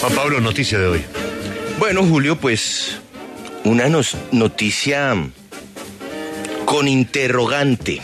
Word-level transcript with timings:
Juan 0.00 0.14
Pablo, 0.14 0.40
noticia 0.40 0.78
de 0.78 0.86
hoy. 0.86 1.04
Bueno, 1.78 2.04
Julio, 2.04 2.36
pues 2.36 2.98
una 3.64 3.88
noticia 4.32 5.14
con 6.66 6.86
interrogante. 6.86 8.02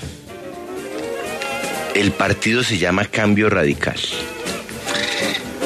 El 1.94 2.12
partido 2.12 2.64
se 2.64 2.78
llama 2.78 3.04
Cambio 3.04 3.50
Radical. 3.50 3.98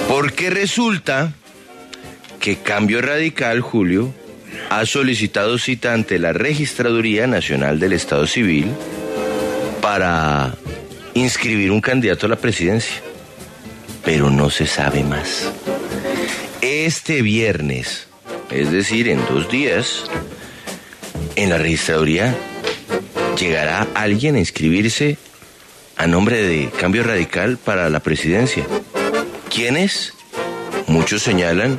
Porque 0.08 0.50
resulta 0.50 1.32
que 2.40 2.56
Cambio 2.56 3.00
Radical, 3.02 3.60
Julio, 3.60 4.12
ha 4.70 4.84
solicitado 4.86 5.58
cita 5.58 5.92
ante 5.92 6.18
la 6.18 6.32
Registraduría 6.32 7.26
Nacional 7.26 7.78
del 7.78 7.92
Estado 7.92 8.26
Civil 8.26 8.66
para 9.80 10.54
inscribir 11.14 11.70
un 11.70 11.80
candidato 11.80 12.26
a 12.26 12.30
la 12.30 12.36
presidencia. 12.36 12.96
Pero 14.04 14.30
no 14.30 14.50
se 14.50 14.66
sabe 14.66 15.02
más. 15.04 15.50
Este 16.60 17.22
viernes, 17.22 18.06
es 18.50 18.70
decir, 18.72 19.08
en 19.08 19.20
dos 19.26 19.50
días, 19.50 20.04
en 21.36 21.50
la 21.50 21.58
registraduría 21.58 22.34
llegará 23.38 23.86
alguien 23.94 24.36
a 24.36 24.38
inscribirse 24.38 25.18
a 25.96 26.06
nombre 26.06 26.42
de 26.42 26.70
Cambio 26.70 27.02
Radical 27.02 27.58
para 27.58 27.88
la 27.90 28.00
presidencia. 28.00 28.66
¿Quién 29.54 29.76
es? 29.76 30.14
Muchos 30.86 31.22
señalan 31.22 31.78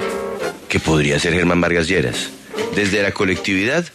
que 0.70 0.80
podría 0.80 1.20
ser 1.20 1.34
Germán 1.34 1.62
Vargas 1.62 1.88
Lleras. 1.88 2.30
Desde 2.76 3.02
la 3.02 3.12
colectividad 3.12 3.86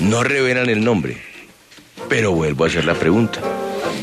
no 0.00 0.22
revelan 0.24 0.70
el 0.70 0.84
nombre. 0.84 1.18
Pero 2.08 2.32
vuelvo 2.32 2.64
a 2.64 2.68
hacer 2.68 2.84
la 2.84 2.94
pregunta. 2.94 3.40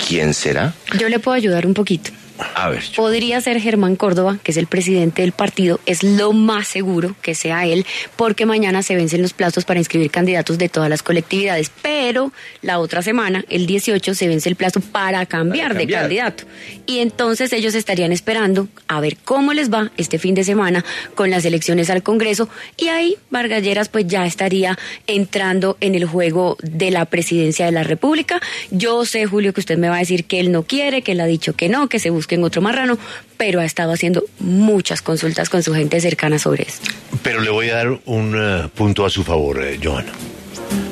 ¿Quién 0.07 0.33
será? 0.33 0.73
Yo 0.97 1.09
le 1.09 1.19
puedo 1.19 1.35
ayudar 1.35 1.65
un 1.65 1.73
poquito. 1.73 2.11
A 2.55 2.69
ver, 2.69 2.81
yo- 2.83 2.95
Podría 2.95 3.41
ser 3.41 3.59
Germán 3.59 3.95
Córdoba, 3.95 4.37
que 4.43 4.51
es 4.51 4.57
el 4.57 4.67
presidente 4.67 5.21
del 5.21 5.31
partido. 5.31 5.79
Es 5.85 6.03
lo 6.03 6.33
más 6.33 6.67
seguro 6.67 7.15
que 7.21 7.35
sea 7.35 7.65
él, 7.65 7.85
porque 8.15 8.45
mañana 8.45 8.83
se 8.83 8.95
vencen 8.95 9.21
los 9.21 9.33
plazos 9.33 9.65
para 9.65 9.79
inscribir 9.79 10.11
candidatos 10.11 10.57
de 10.57 10.69
todas 10.69 10.89
las 10.89 11.03
colectividades. 11.03 11.71
Pero 11.81 12.31
la 12.61 12.79
otra 12.79 13.01
semana, 13.01 13.43
el 13.49 13.65
18, 13.65 14.13
se 14.15 14.27
vence 14.27 14.49
el 14.49 14.55
plazo 14.55 14.79
para 14.81 15.25
cambiar, 15.25 15.69
Para 15.69 15.79
de 15.79 15.83
cambiar. 15.85 16.01
candidato. 16.01 16.43
Y 16.85 16.99
entonces 16.99 17.53
ellos 17.53 17.75
estarían 17.75 18.11
esperando 18.11 18.67
a 18.87 18.99
ver 19.01 19.17
cómo 19.23 19.53
les 19.53 19.71
va 19.71 19.91
este 19.97 20.19
fin 20.19 20.35
de 20.35 20.43
semana 20.43 20.83
con 21.15 21.29
las 21.29 21.45
elecciones 21.45 21.89
al 21.89 22.03
Congreso. 22.03 22.49
Y 22.77 22.87
ahí 22.89 23.15
Vargas 23.29 23.63
Lleras 23.63 23.89
pues 23.89 24.07
ya 24.07 24.25
estaría 24.25 24.77
entrando 25.07 25.77
en 25.81 25.95
el 25.95 26.05
juego 26.05 26.57
de 26.61 26.91
la 26.91 27.05
presidencia 27.05 27.65
de 27.65 27.71
la 27.71 27.83
República. 27.83 28.39
Yo 28.71 29.05
sé, 29.05 29.25
Julio, 29.25 29.53
que 29.53 29.59
usted 29.59 29.77
me 29.77 29.89
va 29.89 29.95
a 29.97 29.99
decir 29.99 30.25
que 30.25 30.39
él 30.39 30.51
no 30.51 30.63
quiere, 30.63 31.01
que 31.01 31.11
él 31.13 31.19
ha 31.21 31.25
dicho 31.25 31.53
que 31.53 31.69
no, 31.69 31.87
que 31.89 31.99
se 31.99 32.09
busquen 32.31 32.43
otro 32.43 32.61
marrano, 32.61 32.97
pero 33.37 33.59
ha 33.59 33.65
estado 33.65 33.91
haciendo 33.91 34.23
muchas 34.39 35.01
consultas 35.01 35.49
con 35.49 35.63
su 35.63 35.73
gente 35.73 35.99
cercana 35.99 36.39
sobre 36.39 36.63
esto. 36.63 36.89
Pero 37.23 37.41
le 37.41 37.49
voy 37.49 37.69
a 37.69 37.75
dar 37.75 37.99
un 38.05 38.35
eh, 38.37 38.69
punto 38.73 39.05
a 39.05 39.09
su 39.09 39.23
favor, 39.23 39.61
eh, 39.61 39.79
Joana, 39.81 40.11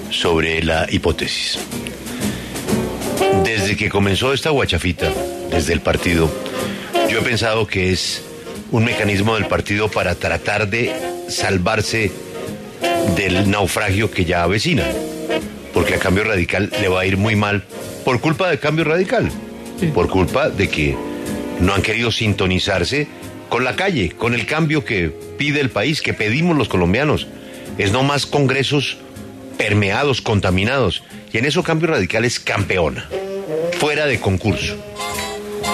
sobre 0.10 0.62
la 0.64 0.86
hipótesis. 0.90 1.60
Desde 3.44 3.78
que 3.78 3.90
comenzó 3.90 4.34
esta 4.34 4.50
guachafita, 4.50 5.12
desde 5.50 5.74
el 5.74 5.80
partido, 5.80 6.30
yo 7.10 7.20
he 7.20 7.22
pensado 7.22 7.66
que 7.66 7.92
es 7.92 8.22
un 8.72 8.84
mecanismo 8.84 9.36
del 9.36 9.46
partido 9.46 9.90
para 9.90 10.16
tratar 10.16 10.70
de 10.70 10.94
salvarse 11.30 12.12
del 13.16 13.50
naufragio 13.50 14.12
que 14.12 14.26
ya 14.26 14.44
avecina. 14.44 14.84
Porque 15.74 15.96
a 15.96 16.00
Cambio 16.00 16.26
Radical 16.26 16.70
le 16.82 16.90
va 16.90 17.02
a 17.02 17.06
ir 17.06 17.16
muy 17.16 17.36
mal 17.36 17.64
por 18.04 18.20
culpa 18.20 18.50
de 18.50 18.60
Cambio 18.60 18.84
Radical. 18.84 19.32
Por 19.94 20.10
culpa 20.10 20.50
de 20.50 20.68
que 20.68 21.09
no 21.60 21.74
han 21.74 21.82
querido 21.82 22.12
sintonizarse 22.12 23.08
con 23.50 23.64
la 23.64 23.76
calle, 23.76 24.12
con 24.12 24.34
el 24.34 24.46
cambio 24.46 24.86
que 24.86 25.10
pide 25.38 25.60
el 25.60 25.70
país, 25.70 26.02
que 26.02 26.14
pedimos 26.14 26.56
los 26.58 26.68
colombianos. 26.70 27.28
Es 27.78 27.92
no 27.92 28.04
más 28.04 28.26
congresos 28.26 28.98
permeados, 29.58 30.22
contaminados. 30.22 31.04
Y 31.34 31.38
en 31.38 31.46
eso 31.46 31.64
Cambio 31.64 31.88
Radical 31.90 32.26
es 32.26 32.40
campeona, 32.40 33.08
fuera 33.80 34.06
de 34.06 34.20
concurso. 34.20 34.76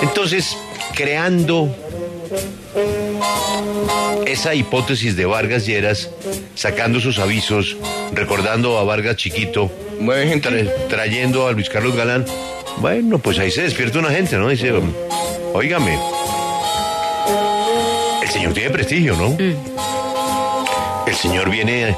Entonces, 0.01 0.57
creando 0.95 1.75
esa 4.25 4.53
hipótesis 4.56 5.16
de 5.16 5.25
Vargas 5.25 5.66
Lleras, 5.66 6.09
sacando 6.56 7.00
sus 7.00 7.19
avisos, 7.19 7.78
recordando 8.13 8.78
a 8.78 8.84
Vargas 8.84 9.16
Chiquito, 9.18 9.72
tra- 10.41 10.88
trayendo 10.90 11.47
a 11.47 11.51
Luis 11.51 11.69
Carlos 11.69 11.95
Galán. 11.95 12.25
Bueno, 12.78 13.19
pues 13.19 13.40
ahí 13.40 13.51
se 13.51 13.62
despierta 13.63 14.00
una 14.00 14.09
gente, 14.09 14.35
¿no? 14.38 14.50
Dice, 14.50 14.72
óigame, 15.55 15.97
el 18.21 18.29
señor 18.29 18.53
tiene 18.53 18.69
prestigio, 18.69 19.16
¿no? 19.16 19.35
El 21.07 21.16
señor 21.16 21.49
viene 21.49 21.95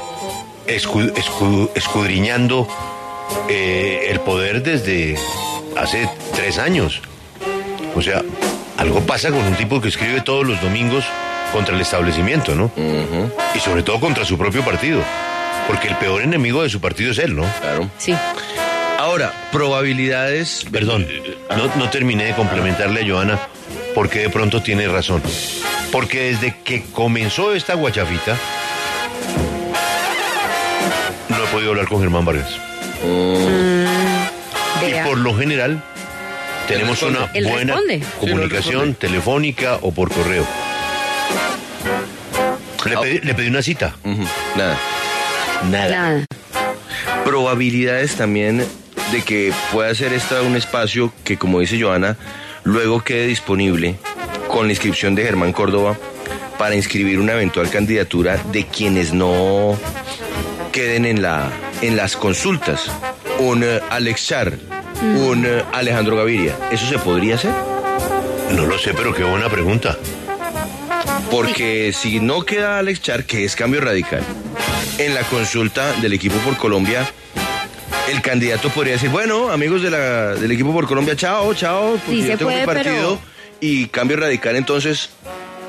escu- 0.66 1.12
escu- 1.14 1.70
escudriñando 1.74 2.68
eh, 3.48 4.06
el 4.10 4.20
poder 4.20 4.62
desde 4.62 5.16
hace 5.76 6.08
tres 6.34 6.58
años. 6.58 7.00
O 7.96 8.02
sea, 8.02 8.22
algo 8.76 9.00
pasa 9.00 9.30
con 9.30 9.40
un 9.40 9.54
tipo 9.56 9.80
que 9.80 9.88
escribe 9.88 10.20
todos 10.20 10.46
los 10.46 10.60
domingos 10.60 11.04
contra 11.52 11.74
el 11.74 11.80
establecimiento, 11.80 12.54
¿no? 12.54 12.70
Y 13.54 13.58
sobre 13.60 13.82
todo 13.82 13.98
contra 13.98 14.24
su 14.24 14.36
propio 14.36 14.62
partido. 14.64 15.00
Porque 15.66 15.88
el 15.88 15.96
peor 15.96 16.22
enemigo 16.22 16.62
de 16.62 16.70
su 16.70 16.80
partido 16.80 17.10
es 17.12 17.18
él, 17.18 17.34
¿no? 17.36 17.44
Claro. 17.60 17.90
Sí. 17.98 18.14
Ahora, 18.98 19.32
probabilidades. 19.52 20.66
Perdón, 20.72 21.06
no, 21.56 21.72
no 21.76 21.88
terminé 21.88 22.24
de 22.24 22.34
complementarle 22.34 23.02
a 23.02 23.06
Joana 23.06 23.38
porque 23.94 24.18
de 24.18 24.28
pronto 24.28 24.60
tiene 24.60 24.88
razón. 24.88 25.22
Porque 25.92 26.32
desde 26.32 26.56
que 26.64 26.82
comenzó 26.82 27.54
esta 27.54 27.74
guachafita, 27.74 28.36
no 31.28 31.44
he 31.44 31.46
podido 31.46 31.70
hablar 31.70 31.86
con 31.86 32.00
Germán 32.00 32.24
Vargas. 32.24 32.50
Vea. 34.80 35.04
Y 35.04 35.08
por 35.08 35.18
lo 35.18 35.32
general, 35.36 35.80
tenemos 36.66 37.00
una 37.02 37.26
buena 37.26 37.74
responde. 37.74 38.02
comunicación 38.18 38.94
telefónica 38.94 39.78
o 39.82 39.92
por 39.92 40.12
correo. 40.12 40.44
Le 42.84 42.98
pedí, 42.98 43.18
le 43.20 43.34
pedí 43.34 43.46
una 43.46 43.62
cita. 43.62 43.94
Nada. 44.56 44.76
Nada. 45.70 46.24
Probabilidades 47.24 48.16
también 48.16 48.66
de 49.12 49.22
que 49.22 49.52
pueda 49.72 49.94
ser 49.94 50.12
esta 50.12 50.42
un 50.42 50.56
espacio 50.56 51.12
que, 51.24 51.38
como 51.38 51.60
dice 51.60 51.80
Joana, 51.80 52.16
luego 52.64 53.02
quede 53.02 53.26
disponible 53.26 53.96
con 54.48 54.66
la 54.66 54.72
inscripción 54.72 55.14
de 55.14 55.24
Germán 55.24 55.52
Córdoba 55.52 55.96
para 56.58 56.74
inscribir 56.74 57.18
una 57.18 57.32
eventual 57.32 57.70
candidatura 57.70 58.36
de 58.52 58.66
quienes 58.66 59.12
no 59.12 59.78
queden 60.72 61.06
en, 61.06 61.22
la, 61.22 61.50
en 61.80 61.96
las 61.96 62.16
consultas. 62.16 62.90
Un 63.38 63.62
eh, 63.64 63.80
Alex 63.90 64.26
Char, 64.26 64.58
un 65.02 65.46
eh, 65.46 65.64
Alejandro 65.72 66.16
Gaviria. 66.16 66.56
¿Eso 66.70 66.86
se 66.86 66.98
podría 66.98 67.36
hacer? 67.36 67.52
No 68.54 68.66
lo 68.66 68.78
sé, 68.78 68.92
pero 68.94 69.14
qué 69.14 69.24
buena 69.24 69.48
pregunta. 69.48 69.96
Porque 71.30 71.92
si 71.92 72.20
no 72.20 72.44
queda 72.44 72.78
Alex 72.78 73.02
Char, 73.02 73.24
que 73.24 73.44
es 73.44 73.54
cambio 73.54 73.80
radical, 73.80 74.22
en 74.98 75.14
la 75.14 75.22
consulta 75.22 75.92
del 76.00 76.12
equipo 76.12 76.36
por 76.38 76.56
Colombia, 76.56 77.08
el 78.10 78.22
candidato 78.22 78.68
podría 78.70 78.94
decir, 78.94 79.10
bueno, 79.10 79.50
amigos 79.50 79.82
de 79.82 79.90
la- 79.90 80.34
del 80.34 80.50
equipo 80.52 80.72
por 80.72 80.86
Colombia, 80.86 81.14
chao, 81.16 81.52
chao, 81.54 81.98
porque 82.04 82.10
Sí 82.10 82.26
yo 82.26 82.32
se 82.32 82.36
tengo 82.38 82.50
mi 82.50 82.56
puede, 82.56 82.66
partido 82.66 83.18
pero- 83.18 83.38
y 83.60 83.86
cambio 83.88 84.16
radical 84.16 84.56
entonces 84.56 85.10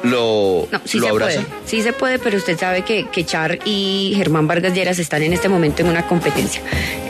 lo, 0.04 0.68
No, 0.72 0.82
sí 0.86 0.98
lo 0.98 1.04
se 1.06 1.10
abraza. 1.10 1.42
puede. 1.42 1.46
Sí 1.66 1.82
se 1.82 1.92
puede, 1.92 2.20
pero 2.20 2.38
usted 2.38 2.58
sabe 2.58 2.84
que, 2.84 3.08
que 3.12 3.26
Char 3.26 3.60
y 3.66 4.14
Germán 4.16 4.48
Vargas 4.48 4.74
Lleras 4.74 4.98
están 5.00 5.24
en 5.24 5.34
este 5.34 5.50
momento 5.50 5.82
en 5.82 5.90
una 5.90 6.08
competencia, 6.08 6.62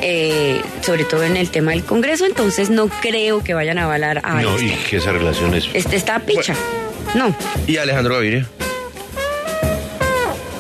eh, 0.02 0.60
sobre 0.82 1.04
todo 1.04 1.24
en 1.24 1.38
el 1.38 1.50
tema 1.52 1.72
del 1.72 1.84
Congreso, 1.84 2.26
entonces 2.26 2.72
no 2.72 2.88
creo 2.88 3.44
que 3.44 3.54
vayan 3.54 3.78
a 3.78 3.84
avalar 3.84 4.22
a 4.24 4.42
No, 4.42 4.56
este. 4.56 4.66
y 4.66 4.70
que 4.90 4.98
esa 4.98 5.12
relación 5.12 5.54
es... 5.54 5.66
Este 5.74 5.96
está 5.98 6.18
picha. 6.20 6.56
No, 7.14 7.36
Y 7.68 7.78
Alejandro 7.78 8.16
Gaviria. 8.16 8.48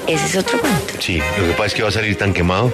ese 0.07 0.25
es 0.25 0.35
otro 0.35 0.59
cuento. 0.59 0.93
Sí, 0.99 1.17
lo 1.39 1.45
que 1.47 1.51
pasa 1.51 1.65
es 1.65 1.73
que 1.73 1.81
va 1.83 1.89
a 1.89 1.91
salir 1.91 2.15
tan 2.17 2.33
quemado. 2.33 2.71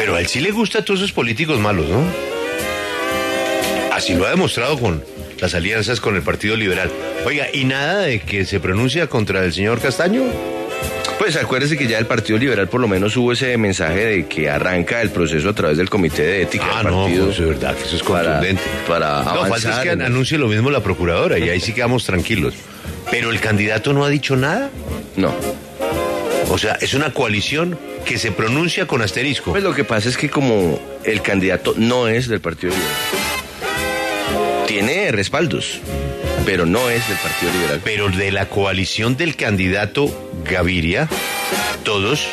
Pero 0.00 0.14
a 0.16 0.20
él 0.20 0.26
sí 0.26 0.40
le 0.40 0.50
gusta 0.50 0.78
a 0.78 0.82
todos 0.84 1.00
esos 1.00 1.12
políticos 1.12 1.58
malos, 1.60 1.86
¿no? 1.86 2.02
Así 3.92 4.14
lo 4.14 4.26
ha 4.26 4.30
demostrado 4.30 4.78
con 4.78 5.04
las 5.40 5.54
alianzas 5.54 6.00
con 6.00 6.16
el 6.16 6.22
Partido 6.22 6.56
Liberal. 6.56 6.90
Oiga, 7.26 7.48
¿y 7.52 7.64
nada 7.66 8.00
de 8.00 8.20
que 8.20 8.46
se 8.46 8.60
pronuncia 8.60 9.08
contra 9.08 9.44
el 9.44 9.52
señor 9.52 9.78
Castaño? 9.80 10.22
Pues 11.18 11.36
acuérdese 11.36 11.76
que 11.76 11.86
ya 11.86 11.98
el 11.98 12.06
Partido 12.06 12.38
Liberal 12.38 12.66
por 12.68 12.80
lo 12.80 12.88
menos 12.88 13.14
hubo 13.18 13.32
ese 13.32 13.54
mensaje 13.58 14.06
de 14.06 14.26
que 14.26 14.48
arranca 14.48 15.02
el 15.02 15.10
proceso 15.10 15.50
a 15.50 15.54
través 15.54 15.76
del 15.76 15.90
Comité 15.90 16.22
de 16.22 16.42
Ética 16.42 16.64
Ah, 16.72 16.82
del 16.82 16.92
no, 16.92 17.02
partido. 17.02 17.26
pues 17.26 17.38
es 17.40 17.46
verdad 17.46 17.76
que 17.76 17.82
eso 17.82 17.96
es 17.96 18.02
contundente. 18.02 18.62
para 18.88 19.22
no, 19.22 19.44
falta 19.46 19.70
es 19.70 19.78
que 19.80 19.90
en- 19.90 20.00
anuncie 20.00 20.38
lo 20.38 20.48
mismo 20.48 20.70
la 20.70 20.82
procuradora 20.82 21.38
y 21.38 21.50
ahí 21.50 21.60
sí 21.60 21.74
quedamos 21.74 22.04
tranquilos. 22.06 22.54
Pero 23.10 23.30
el 23.30 23.38
candidato 23.38 23.92
no 23.92 24.02
ha 24.06 24.08
dicho 24.08 24.34
nada. 24.34 24.70
No. 25.16 25.34
O 26.50 26.58
sea, 26.58 26.72
es 26.80 26.94
una 26.94 27.12
coalición 27.12 27.78
que 28.04 28.18
se 28.18 28.32
pronuncia 28.32 28.86
con 28.86 29.02
asterisco. 29.02 29.52
Pues 29.52 29.62
lo 29.62 29.72
que 29.74 29.84
pasa 29.84 30.08
es 30.08 30.16
que 30.16 30.28
como 30.28 30.80
el 31.04 31.22
candidato 31.22 31.74
no 31.76 32.08
es 32.08 32.26
del 32.28 32.40
Partido 32.40 32.72
Liberal, 32.72 34.66
tiene 34.66 35.12
respaldos. 35.12 35.80
Pero 36.44 36.66
no 36.66 36.88
es 36.90 37.06
del 37.08 37.18
Partido 37.18 37.52
Liberal. 37.52 37.80
Pero 37.84 38.08
de 38.08 38.32
la 38.32 38.48
coalición 38.48 39.16
del 39.16 39.36
candidato 39.36 40.32
Gaviria, 40.44 41.08
todos 41.84 42.26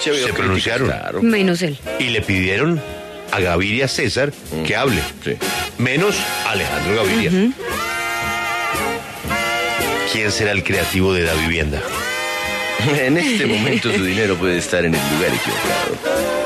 se 0.00 0.32
pronunciaron 0.32 0.88
Claro. 0.88 1.22
Menos 1.22 1.62
él. 1.62 1.78
y 1.98 2.04
le 2.10 2.20
pidieron 2.22 2.80
a 3.32 3.40
Gaviria 3.40 3.88
César 3.88 4.32
que 4.66 4.76
hable. 4.76 5.00
Sí. 5.24 5.32
Menos 5.78 6.14
Alejandro 6.46 6.96
Gaviria. 7.04 7.30
¿Quién 10.12 10.30
será 10.32 10.52
el 10.52 10.62
creativo 10.62 11.12
de 11.12 11.22
la 11.24 11.34
vivienda? 11.34 11.82
En 12.98 13.16
este 13.16 13.46
momento 13.46 13.92
su 13.92 14.04
dinero 14.04 14.36
puede 14.36 14.58
estar 14.58 14.84
en 14.84 14.94
el 14.94 15.00
lugar 15.14 15.32
equivocado. 15.34 16.37